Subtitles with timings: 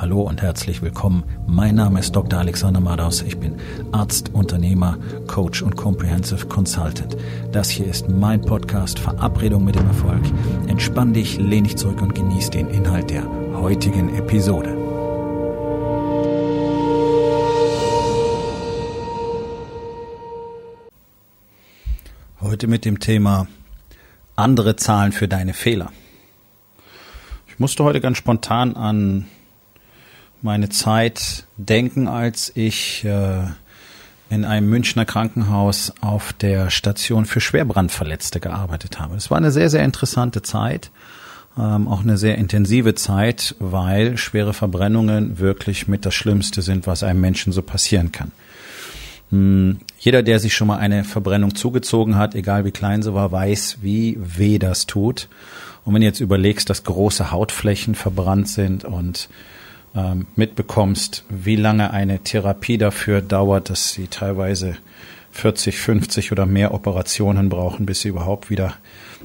[0.00, 1.24] Hallo und herzlich willkommen.
[1.48, 2.38] Mein Name ist Dr.
[2.38, 3.20] Alexander Madaus.
[3.22, 3.56] Ich bin
[3.90, 7.16] Arzt, Unternehmer, Coach und Comprehensive Consultant.
[7.50, 10.22] Das hier ist mein Podcast Verabredung mit dem Erfolg.
[10.68, 13.24] Entspann dich, lehn dich zurück und genieß den Inhalt der
[13.54, 14.76] heutigen Episode.
[22.40, 23.48] Heute mit dem Thema
[24.36, 25.90] andere zahlen für deine Fehler.
[27.48, 29.26] Ich musste heute ganz spontan an
[30.42, 33.42] meine Zeit denken, als ich äh,
[34.30, 39.16] in einem Münchner Krankenhaus auf der Station für Schwerbrandverletzte gearbeitet habe.
[39.16, 40.90] Es war eine sehr, sehr interessante Zeit,
[41.58, 47.02] ähm, auch eine sehr intensive Zeit, weil schwere Verbrennungen wirklich mit das Schlimmste sind, was
[47.02, 48.32] einem Menschen so passieren kann.
[49.30, 53.32] Hm, jeder, der sich schon mal eine Verbrennung zugezogen hat, egal wie klein sie war,
[53.32, 55.28] weiß, wie weh das tut.
[55.84, 59.28] Und wenn du jetzt überlegst, dass große Hautflächen verbrannt sind und
[60.36, 64.76] mitbekommst, wie lange eine Therapie dafür dauert, dass sie teilweise
[65.32, 68.74] 40, 50 oder mehr Operationen brauchen, bis sie überhaupt wieder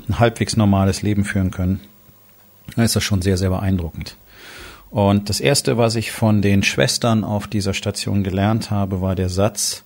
[0.08, 1.80] ein halbwegs normales Leben führen können,
[2.76, 4.18] dann ist das schon sehr, sehr beeindruckend.
[4.90, 9.30] Und das Erste, was ich von den Schwestern auf dieser Station gelernt habe, war der
[9.30, 9.84] Satz,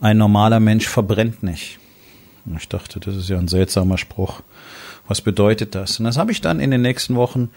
[0.00, 1.78] ein normaler Mensch verbrennt nicht.
[2.56, 4.42] Ich dachte, das ist ja ein seltsamer Spruch.
[5.06, 5.98] Was bedeutet das?
[5.98, 7.50] Und das habe ich dann in den nächsten Wochen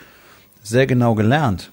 [0.61, 1.71] sehr genau gelernt.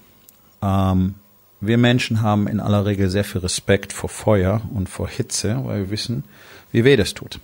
[0.62, 1.14] Ähm,
[1.60, 5.80] wir Menschen haben in aller Regel sehr viel Respekt vor Feuer und vor Hitze, weil
[5.80, 6.24] wir wissen,
[6.72, 7.38] wie weh das tut.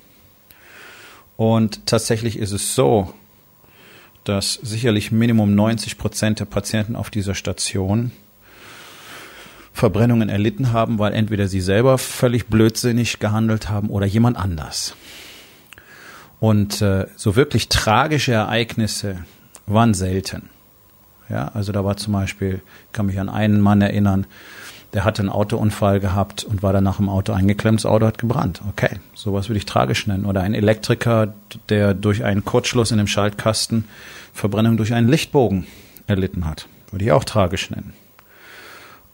[1.36, 3.12] Und tatsächlich ist es so,
[4.24, 8.10] dass sicherlich Minimum 90 Prozent der Patienten auf dieser Station
[9.72, 14.96] Verbrennungen erlitten haben, weil entweder sie selber völlig blödsinnig gehandelt haben oder jemand anders.
[16.40, 19.24] Und äh, so wirklich tragische Ereignisse
[19.66, 20.48] waren selten.
[21.28, 24.26] Ja, also da war zum Beispiel, ich kann mich an einen Mann erinnern,
[24.92, 28.18] der hatte einen Autounfall gehabt und war dann nach dem Auto eingeklemmt, das Auto hat
[28.18, 28.62] gebrannt.
[28.70, 30.24] Okay, sowas würde ich tragisch nennen.
[30.24, 31.34] Oder ein Elektriker,
[31.68, 33.84] der durch einen Kurzschluss in dem Schaltkasten
[34.32, 35.66] Verbrennung durch einen Lichtbogen
[36.06, 36.66] erlitten hat.
[36.90, 37.92] Würde ich auch tragisch nennen.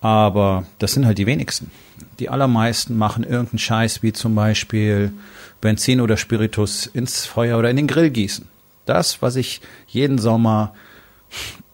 [0.00, 1.70] Aber das sind halt die wenigsten.
[2.18, 5.12] Die allermeisten machen irgendeinen Scheiß, wie zum Beispiel
[5.60, 8.46] Benzin oder Spiritus ins Feuer oder in den Grill gießen.
[8.84, 10.74] Das, was ich jeden Sommer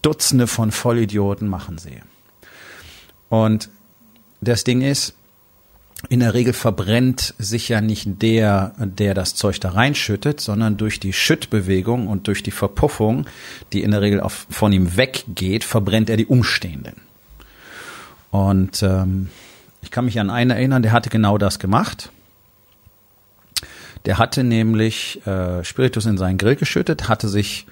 [0.01, 2.01] Dutzende von Vollidioten machen sehe.
[3.29, 3.69] Und
[4.41, 5.15] das Ding ist,
[6.07, 10.99] in der Regel verbrennt sich ja nicht der, der das Zeug da reinschüttet, sondern durch
[10.99, 13.25] die Schüttbewegung und durch die Verpuffung,
[13.73, 17.01] die in der Regel auf, von ihm weggeht, verbrennt er die Umstehenden.
[18.31, 19.29] Und ähm,
[19.81, 22.11] ich kann mich an einen erinnern, der hatte genau das gemacht.
[24.05, 27.65] Der hatte nämlich äh, Spiritus in seinen Grill geschüttet, hatte sich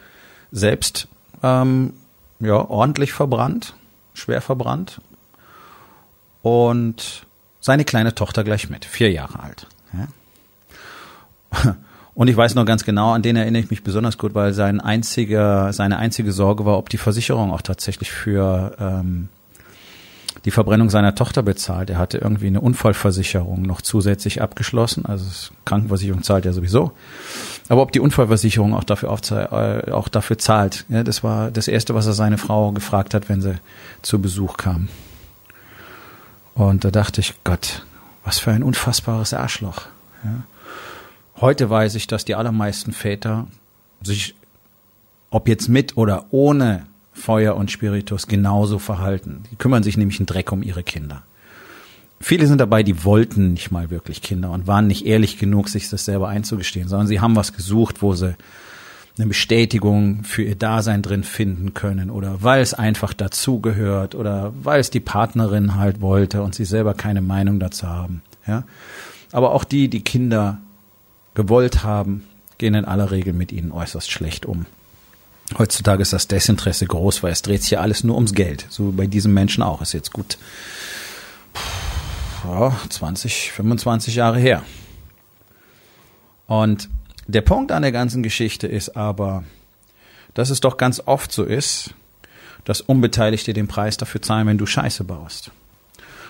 [0.52, 1.08] selbst
[1.44, 1.94] ähm,
[2.40, 3.74] ja, ordentlich verbrannt,
[4.14, 5.02] schwer verbrannt.
[6.42, 7.26] Und
[7.60, 9.68] seine kleine Tochter gleich mit, vier Jahre alt.
[9.94, 11.76] Ja.
[12.14, 14.82] Und ich weiß noch ganz genau, an den erinnere ich mich besonders gut, weil sein
[14.82, 19.30] einziger, seine einzige Sorge war, ob die Versicherung auch tatsächlich für ähm,
[20.48, 21.90] die Verbrennung seiner Tochter bezahlt.
[21.90, 25.06] Er hatte irgendwie eine Unfallversicherung noch zusätzlich abgeschlossen.
[25.06, 26.94] Also Krankenversicherung zahlt ja sowieso.
[27.68, 31.96] Aber ob die Unfallversicherung auch dafür, äh, auch dafür zahlt, ja, das war das Erste,
[31.96, 33.56] was er seine Frau gefragt hat, wenn sie
[34.04, 34.88] zu Besuch kam.
[36.54, 37.86] Und da dachte ich, Gott,
[38.24, 39.82] was für ein unfassbares Arschloch.
[40.24, 40.44] Ja.
[41.42, 43.48] Heute weiß ich, dass die allermeisten Väter
[44.02, 44.34] sich,
[45.30, 46.86] ob jetzt mit oder ohne
[47.18, 49.44] Feuer und Spiritus genauso verhalten.
[49.52, 51.24] Die kümmern sich nämlich einen Dreck um ihre Kinder.
[52.20, 55.90] Viele sind dabei, die wollten nicht mal wirklich Kinder und waren nicht ehrlich genug, sich
[55.90, 58.36] das selber einzugestehen, sondern sie haben was gesucht, wo sie
[59.18, 64.80] eine Bestätigung für ihr Dasein drin finden können oder weil es einfach dazugehört oder weil
[64.80, 68.22] es die Partnerin halt wollte und sie selber keine Meinung dazu haben.
[68.48, 68.64] Ja?
[69.32, 70.60] Aber auch die, die Kinder
[71.34, 72.24] gewollt haben,
[72.58, 74.66] gehen in aller Regel mit ihnen äußerst schlecht um.
[75.58, 78.66] Heutzutage ist das Desinteresse groß, weil es dreht sich ja alles nur ums Geld.
[78.70, 79.82] So bei diesem Menschen auch.
[79.82, 80.38] Ist jetzt gut
[82.44, 84.64] ja, 20, 25 Jahre her.
[86.48, 86.90] Und
[87.28, 89.44] der Punkt an der ganzen Geschichte ist aber,
[90.34, 91.94] dass es doch ganz oft so ist,
[92.64, 95.52] dass Unbeteiligte den Preis dafür zahlen, wenn du Scheiße baust.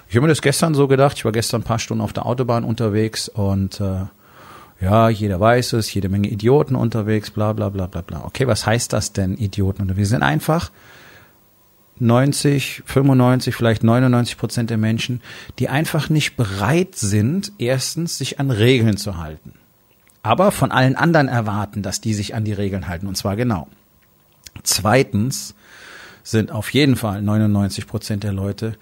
[0.09, 1.17] Ich habe mir das gestern so gedacht.
[1.17, 4.05] Ich war gestern ein paar Stunden auf der Autobahn unterwegs und äh,
[4.79, 8.25] ja, jeder weiß es, jede Menge Idioten unterwegs, bla bla bla bla bla.
[8.25, 9.97] Okay, was heißt das denn, Idioten?
[9.97, 10.71] Wir sind einfach
[11.99, 15.21] 90, 95, vielleicht 99 Prozent der Menschen,
[15.57, 19.53] die einfach nicht bereit sind, erstens sich an Regeln zu halten.
[20.21, 23.67] Aber von allen anderen erwarten, dass die sich an die Regeln halten, und zwar genau.
[24.63, 25.55] Zweitens
[26.23, 28.73] sind auf jeden Fall 99 Prozent der Leute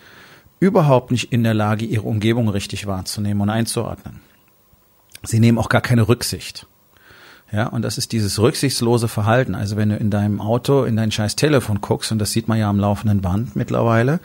[0.60, 4.22] überhaupt nicht in der Lage, ihre Umgebung richtig wahrzunehmen und einzuordnen.
[5.26, 6.68] Sie nehmen auch gar keine Rücksicht.
[7.52, 9.54] Ja, und das ist dieses rücksichtslose Verhalten.
[9.56, 12.58] Also wenn du in deinem Auto in dein scheiß Telefon guckst, und das sieht man
[12.58, 14.20] ja am laufenden Band mittlerweile,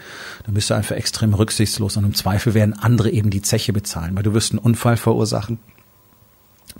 [0.44, 4.17] dann bist du einfach extrem rücksichtslos und im Zweifel werden andere eben die Zeche bezahlen,
[4.17, 5.58] weil du wirst einen Unfall verursachen,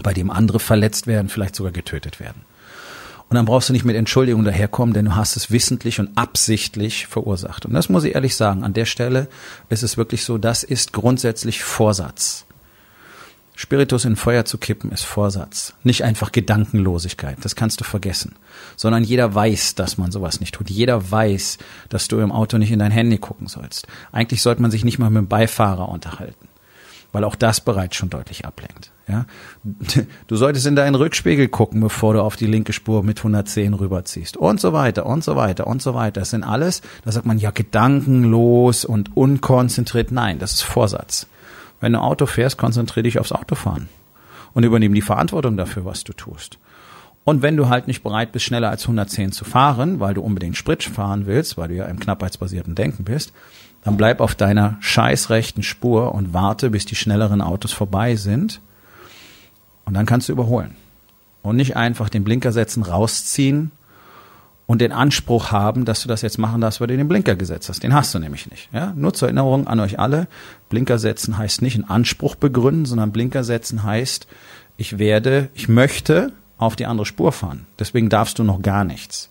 [0.03, 2.43] bei dem andere verletzt werden, vielleicht sogar getötet werden.
[3.29, 7.07] Und dann brauchst du nicht mit Entschuldigung daherkommen, denn du hast es wissentlich und absichtlich
[7.07, 7.65] verursacht.
[7.65, 8.65] Und das muss ich ehrlich sagen.
[8.65, 9.29] An der Stelle
[9.69, 12.45] ist es wirklich so, das ist grundsätzlich Vorsatz.
[13.61, 15.75] Spiritus in Feuer zu kippen ist Vorsatz.
[15.83, 17.37] Nicht einfach Gedankenlosigkeit.
[17.43, 18.37] Das kannst du vergessen.
[18.75, 20.71] Sondern jeder weiß, dass man sowas nicht tut.
[20.71, 21.59] Jeder weiß,
[21.91, 23.87] dass du im Auto nicht in dein Handy gucken sollst.
[24.13, 26.49] Eigentlich sollte man sich nicht mal mit dem Beifahrer unterhalten
[27.13, 28.93] weil auch das bereits schon deutlich ablenkt.
[29.09, 29.27] Ja,
[30.29, 34.37] du solltest in deinen Rückspiegel gucken, bevor du auf die linke Spur mit 110 rüberziehst
[34.37, 36.21] und so weiter und so weiter und so weiter.
[36.21, 40.13] Das sind alles, da sagt man ja gedankenlos und unkonzentriert.
[40.13, 41.27] Nein, das ist Vorsatz.
[41.81, 43.89] Wenn du Auto fährst, konzentriere dich aufs Autofahren
[44.53, 46.59] und übernimm die Verantwortung dafür, was du tust.
[47.25, 50.57] Und wenn du halt nicht bereit bist, schneller als 110 zu fahren, weil du unbedingt
[50.57, 53.33] Sprit fahren willst, weil du ja im knappheitsbasierten Denken bist,
[53.85, 58.61] dann bleib auf deiner scheißrechten Spur und warte, bis die schnelleren Autos vorbei sind.
[59.85, 60.75] Und dann kannst du überholen.
[61.43, 63.71] Und nicht einfach den Blinker setzen, rausziehen
[64.71, 67.69] und den Anspruch haben, dass du das jetzt machen darfst, weil du den Blinker gesetzt
[67.69, 67.83] hast.
[67.83, 68.69] Den hast du nämlich nicht.
[68.73, 68.93] Ja?
[68.95, 70.29] Nur zur Erinnerung an euch alle,
[70.69, 74.29] Blinker setzen heißt nicht einen Anspruch begründen, sondern Blinker setzen heißt,
[74.77, 77.67] ich werde, ich möchte auf die andere Spur fahren.
[77.81, 79.31] Deswegen darfst du noch gar nichts.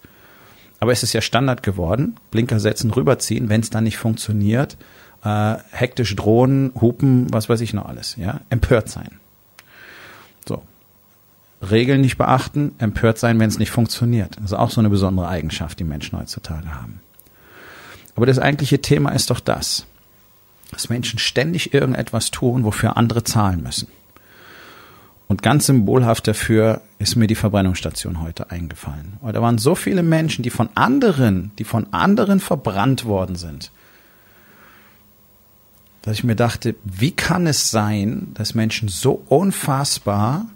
[0.82, 4.76] Aber es ist ja Standard geworden, Blinker setzen, rüberziehen, wenn es dann nicht funktioniert,
[5.24, 9.22] äh, hektisch drohen, hupen, was weiß ich noch alles, ja, empört sein.
[11.62, 14.38] Regeln nicht beachten, empört sein, wenn es nicht funktioniert.
[14.38, 17.02] Das ist auch so eine besondere Eigenschaft, die Menschen heutzutage haben.
[18.16, 19.86] Aber das eigentliche Thema ist doch das,
[20.72, 23.88] dass Menschen ständig irgendetwas tun, wofür andere zahlen müssen.
[25.28, 29.14] Und ganz symbolhaft dafür ist mir die Verbrennungsstation heute eingefallen.
[29.22, 33.72] Weil da waren so viele Menschen, die von anderen, die von anderen verbrannt worden sind,
[36.02, 40.48] dass ich mir dachte, wie kann es sein, dass Menschen so unfassbar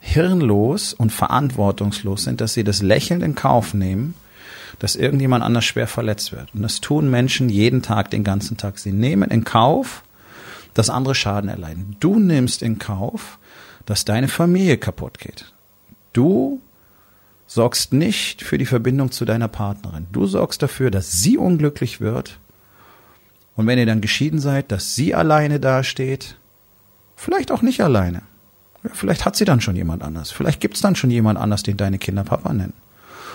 [0.00, 4.14] hirnlos und verantwortungslos sind, dass sie das Lächeln in Kauf nehmen,
[4.78, 6.54] dass irgendjemand anders schwer verletzt wird.
[6.54, 8.78] Und das tun Menschen jeden Tag, den ganzen Tag.
[8.78, 10.02] Sie nehmen in Kauf,
[10.74, 11.96] dass andere Schaden erleiden.
[12.00, 13.38] Du nimmst in Kauf,
[13.84, 15.52] dass deine Familie kaputt geht.
[16.12, 16.60] Du
[17.46, 20.06] sorgst nicht für die Verbindung zu deiner Partnerin.
[20.12, 22.38] Du sorgst dafür, dass sie unglücklich wird.
[23.56, 26.36] Und wenn ihr dann geschieden seid, dass sie alleine dasteht,
[27.16, 28.22] vielleicht auch nicht alleine.
[28.92, 30.30] Vielleicht hat sie dann schon jemand anders.
[30.30, 32.72] Vielleicht gibt's dann schon jemand anders, den deine Kinder Papa nennen.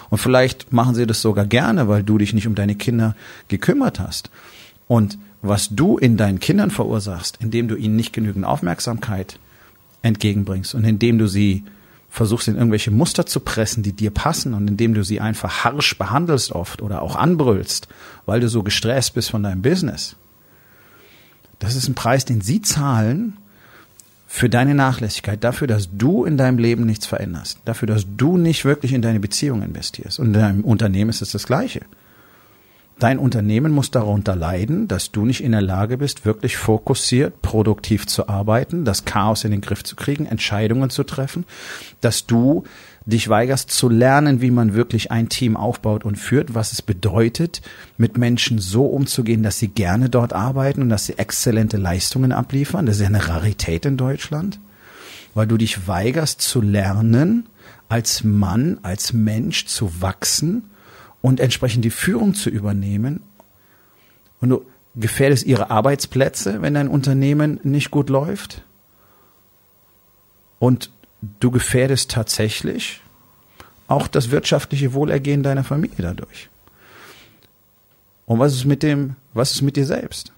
[0.09, 3.15] Und vielleicht machen sie das sogar gerne, weil du dich nicht um deine Kinder
[3.47, 4.29] gekümmert hast.
[4.87, 9.39] Und was du in deinen Kindern verursachst, indem du ihnen nicht genügend Aufmerksamkeit
[10.01, 11.63] entgegenbringst und indem du sie
[12.09, 15.97] versuchst in irgendwelche Muster zu pressen, die dir passen und indem du sie einfach harsch
[15.97, 17.87] behandelst oft oder auch anbrüllst,
[18.25, 20.15] weil du so gestresst bist von deinem Business.
[21.59, 23.37] Das ist ein Preis, den sie zahlen
[24.27, 28.65] für deine Nachlässigkeit, dafür, dass du in deinem Leben nichts veränderst, dafür, dass du nicht
[28.65, 30.19] wirklich in deine Beziehung investierst.
[30.19, 31.81] Und in deinem Unternehmen ist es das Gleiche.
[32.97, 38.07] Dein Unternehmen muss darunter leiden, dass du nicht in der Lage bist, wirklich fokussiert, produktiv
[38.07, 41.43] zu arbeiten, das Chaos in den Griff zu kriegen, Entscheidungen zu treffen,
[41.99, 42.63] dass du
[43.05, 47.61] dich weigerst zu lernen, wie man wirklich ein Team aufbaut und führt, was es bedeutet,
[47.97, 52.85] mit Menschen so umzugehen, dass sie gerne dort arbeiten und dass sie exzellente Leistungen abliefern.
[52.85, 54.61] Das ist ja eine Rarität in Deutschland,
[55.33, 57.47] weil du dich weigerst zu lernen,
[57.89, 60.63] als Mann, als Mensch zu wachsen
[61.25, 63.23] und entsprechend die Führung zu übernehmen.
[64.41, 64.65] Und du
[64.95, 68.63] gefährdest ihre Arbeitsplätze, wenn dein Unternehmen nicht gut läuft.
[70.59, 70.91] Und
[71.39, 73.01] du gefährdest tatsächlich
[73.87, 76.51] auch das wirtschaftliche Wohlergehen deiner Familie dadurch.
[78.27, 80.31] Und was ist mit dem, was ist mit dir selbst?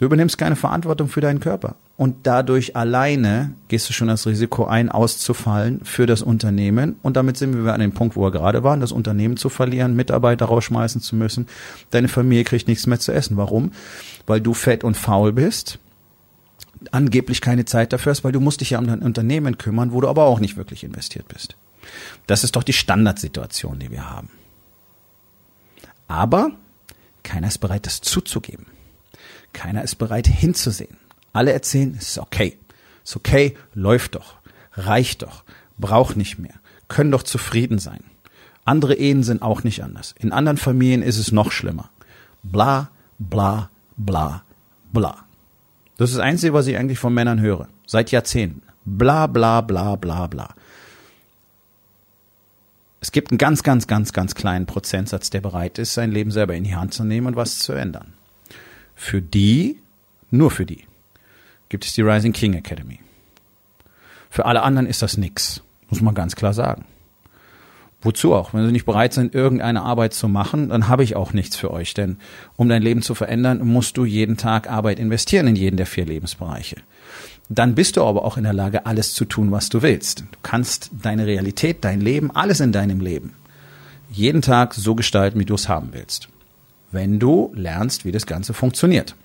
[0.00, 1.76] Du übernimmst keine Verantwortung für deinen Körper.
[1.96, 6.96] Und dadurch alleine gehst du schon das Risiko ein, auszufallen für das Unternehmen.
[7.02, 9.96] Und damit sind wir an dem Punkt, wo wir gerade waren, das Unternehmen zu verlieren,
[9.96, 11.46] Mitarbeiter rausschmeißen zu müssen.
[11.90, 13.38] Deine Familie kriegt nichts mehr zu essen.
[13.38, 13.72] Warum?
[14.26, 15.78] Weil du fett und faul bist.
[16.92, 20.02] Angeblich keine Zeit dafür hast, weil du musst dich ja um dein Unternehmen kümmern, wo
[20.02, 21.56] du aber auch nicht wirklich investiert bist.
[22.26, 24.28] Das ist doch die Standardsituation, die wir haben.
[26.08, 26.50] Aber
[27.22, 28.66] keiner ist bereit, das zuzugeben.
[29.54, 30.98] Keiner ist bereit hinzusehen.
[31.36, 32.56] Alle erzählen, es ist okay.
[33.04, 34.36] Es ist okay, läuft doch,
[34.72, 35.44] reicht doch,
[35.76, 36.54] braucht nicht mehr,
[36.88, 38.02] können doch zufrieden sein.
[38.64, 40.14] Andere Ehen sind auch nicht anders.
[40.18, 41.90] In anderen Familien ist es noch schlimmer.
[42.42, 44.44] Bla, bla, bla,
[44.94, 45.26] bla.
[45.98, 47.68] Das ist das Einzige, was ich eigentlich von Männern höre.
[47.86, 48.62] Seit Jahrzehnten.
[48.86, 50.54] Bla, bla, bla, bla, bla.
[53.02, 56.54] Es gibt einen ganz, ganz, ganz, ganz kleinen Prozentsatz, der bereit ist, sein Leben selber
[56.54, 58.14] in die Hand zu nehmen und was zu ändern.
[58.94, 59.82] Für die,
[60.30, 60.86] nur für die,
[61.68, 63.00] gibt es die Rising King Academy.
[64.30, 66.84] Für alle anderen ist das nix, muss man ganz klar sagen.
[68.02, 68.52] Wozu auch?
[68.52, 71.70] Wenn Sie nicht bereit sind, irgendeine Arbeit zu machen, dann habe ich auch nichts für
[71.70, 71.94] euch.
[71.94, 72.18] Denn
[72.56, 76.04] um dein Leben zu verändern, musst du jeden Tag Arbeit investieren in jeden der vier
[76.04, 76.76] Lebensbereiche.
[77.48, 80.20] Dann bist du aber auch in der Lage, alles zu tun, was du willst.
[80.20, 83.34] Du kannst deine Realität, dein Leben, alles in deinem Leben
[84.10, 86.28] jeden Tag so gestalten, wie du es haben willst.
[86.92, 89.16] Wenn du lernst, wie das Ganze funktioniert.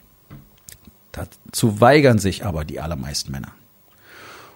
[1.11, 3.51] Dazu weigern sich aber die allermeisten Männer.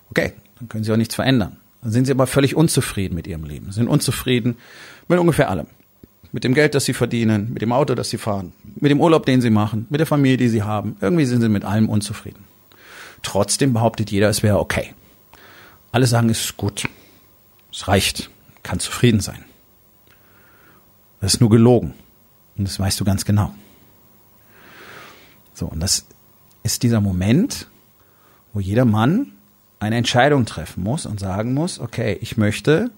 [0.10, 1.58] Okay, dann können sie auch nichts verändern.
[1.82, 4.58] Dann sind sie aber völlig unzufrieden mit ihrem Leben, sind unzufrieden
[5.08, 5.68] mit ungefähr allem.
[6.32, 9.26] Mit dem Geld, das sie verdienen, mit dem Auto, das sie fahren, mit dem Urlaub,
[9.26, 10.98] den sie machen, mit der Familie, die sie haben.
[11.00, 12.44] Irgendwie sind sie mit allem unzufrieden.
[13.22, 14.94] Trotzdem behauptet jeder, es wäre okay.
[15.92, 16.90] Alle sagen, es ist gut.
[17.72, 18.30] Es reicht.
[18.64, 19.46] Kann zufrieden sein.
[21.22, 21.94] Das ist nur gelogen.
[22.58, 23.54] Und das weißt du ganz genau.
[25.54, 26.06] So, und das
[26.66, 27.68] ist dieser Moment,
[28.52, 29.34] wo jeder Mann
[29.80, 32.90] eine Entscheidung treffen muss und sagen muss, okay, ich möchte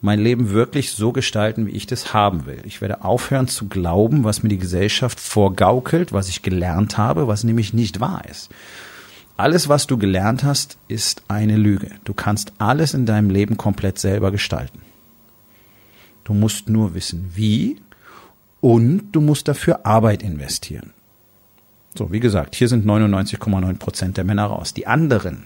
[0.00, 2.60] mein Leben wirklich so gestalten, wie ich das haben will.
[2.64, 7.42] Ich werde aufhören zu glauben, was mir die Gesellschaft vorgaukelt, was ich gelernt habe, was
[7.42, 8.50] nämlich nicht wahr ist.
[9.36, 11.90] Alles, was du gelernt hast, ist eine Lüge.
[12.04, 14.80] Du kannst alles in deinem Leben komplett selber gestalten.
[16.22, 17.80] Du musst nur wissen, wie
[18.60, 20.92] und du musst dafür Arbeit investieren.
[21.96, 24.74] So, wie gesagt, hier sind 99,9 Prozent der Männer raus.
[24.74, 25.44] Die anderen,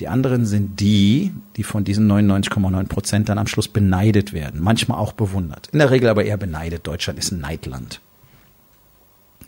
[0.00, 4.60] die anderen sind die, die von diesen 99,9 Prozent dann am Schluss beneidet werden.
[4.60, 5.68] Manchmal auch bewundert.
[5.72, 6.86] In der Regel aber eher beneidet.
[6.86, 8.00] Deutschland ist ein Neidland.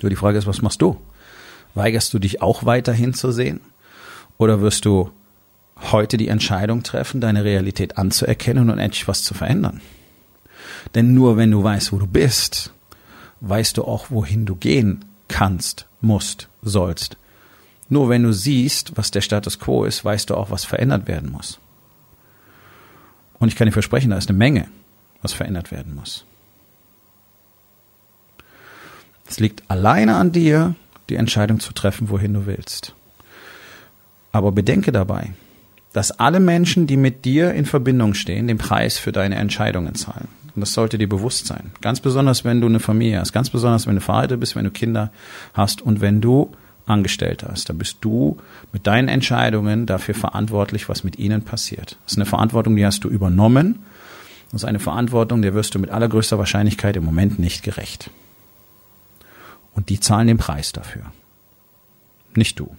[0.01, 0.97] So, die Frage ist, was machst du?
[1.75, 3.61] Weigerst du dich auch weiterhin zu sehen?
[4.39, 5.11] Oder wirst du
[5.93, 9.81] heute die Entscheidung treffen, deine Realität anzuerkennen und endlich was zu verändern?
[10.95, 12.73] Denn nur wenn du weißt, wo du bist,
[13.41, 17.17] weißt du auch, wohin du gehen kannst, musst, sollst.
[17.89, 21.31] Nur wenn du siehst, was der Status quo ist, weißt du auch, was verändert werden
[21.31, 21.61] muss.
[23.39, 24.69] Und ich kann dir versprechen, da ist eine Menge,
[25.23, 26.25] was verändert werden muss.
[29.29, 30.75] Es liegt alleine an dir,
[31.09, 32.95] die Entscheidung zu treffen, wohin du willst.
[34.33, 35.33] Aber bedenke dabei,
[35.93, 40.29] dass alle Menschen, die mit dir in Verbindung stehen, den Preis für deine Entscheidungen zahlen.
[40.57, 41.71] Und das sollte dir bewusst sein.
[41.83, 44.71] Ganz besonders, wenn du eine Familie hast, ganz besonders, wenn du verheiratet bist, wenn du
[44.71, 45.13] Kinder
[45.53, 46.51] hast und wenn du
[46.87, 47.69] Angestellter hast.
[47.69, 48.39] Da bist du
[48.73, 51.99] mit deinen Entscheidungen dafür verantwortlich, was mit ihnen passiert.
[52.05, 53.81] Das ist eine Verantwortung, die hast du übernommen.
[54.51, 58.11] Das ist eine Verantwortung, der wirst du mit allergrößter Wahrscheinlichkeit im Moment nicht gerecht.
[59.75, 61.13] Und die zahlen den Preis dafür.
[62.35, 62.75] Nicht du.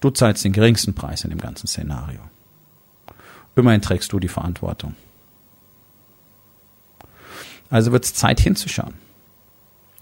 [0.00, 2.20] Du zahlst den geringsten Preis in dem ganzen Szenario.
[3.56, 4.94] Immerhin trägst du die Verantwortung.
[7.70, 8.94] Also wird es Zeit hinzuschauen.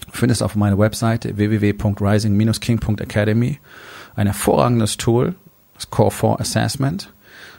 [0.05, 3.59] Du findest auf meiner Webseite www.rising-king.academy
[4.15, 5.35] ein hervorragendes Tool,
[5.73, 7.11] das Core 4 Assessment.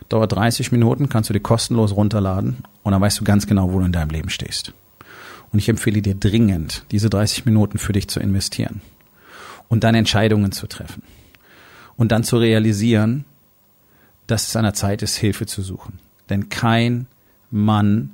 [0.09, 3.81] Dauert 30 Minuten, kannst du dir kostenlos runterladen und dann weißt du ganz genau, wo
[3.81, 4.73] du in deinem Leben stehst.
[5.53, 8.83] Und ich empfehle dir dringend, diese 30 Minuten für dich zu investieren
[9.69, 11.03] und dann Entscheidungen zu treffen
[11.97, 13.25] und dann zu realisieren,
[14.27, 15.99] dass es an der Zeit ist, Hilfe zu suchen.
[16.29, 17.07] Denn kein
[17.51, 18.11] Mann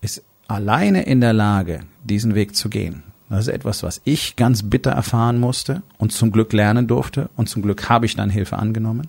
[0.00, 3.04] ist alleine in der Lage, diesen Weg zu gehen.
[3.28, 7.28] Das ist etwas, was ich ganz bitter erfahren musste und zum Glück lernen durfte.
[7.36, 9.08] Und zum Glück habe ich dann Hilfe angenommen.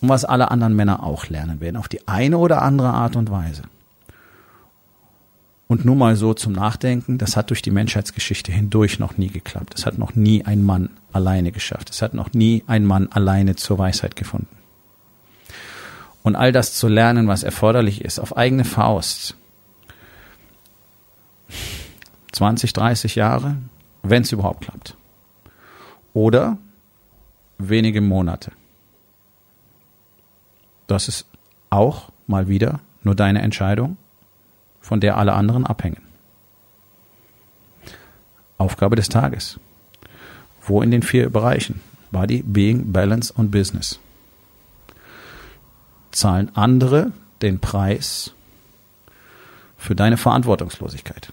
[0.00, 3.30] Und was alle anderen Männer auch lernen werden, auf die eine oder andere Art und
[3.30, 3.62] Weise.
[5.68, 9.74] Und nur mal so zum Nachdenken, das hat durch die Menschheitsgeschichte hindurch noch nie geklappt.
[9.76, 11.90] Es hat noch nie ein Mann alleine geschafft.
[11.90, 14.48] Es hat noch nie ein Mann alleine zur Weisheit gefunden.
[16.22, 19.36] Und all das zu lernen, was erforderlich ist, auf eigene Faust,
[22.36, 23.56] 20, 30 Jahre,
[24.02, 24.94] wenn es überhaupt klappt.
[26.12, 26.58] Oder
[27.56, 28.52] wenige Monate.
[30.86, 31.26] Das ist
[31.70, 33.96] auch mal wieder nur deine Entscheidung,
[34.82, 36.02] von der alle anderen abhängen.
[38.58, 39.58] Aufgabe des Tages.
[40.60, 41.80] Wo in den vier Bereichen?
[42.10, 43.98] Body, Being, Balance und Business.
[46.12, 48.34] Zahlen andere den Preis
[49.78, 51.32] für deine Verantwortungslosigkeit?